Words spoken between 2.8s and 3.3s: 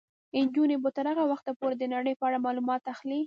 اخلي.